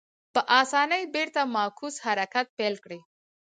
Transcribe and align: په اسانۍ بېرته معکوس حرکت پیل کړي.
په 0.33 0.41
اسانۍ 0.61 1.03
بېرته 1.15 1.39
معکوس 1.55 1.95
حرکت 2.05 2.45
پیل 2.57 2.75
کړي. 2.83 2.99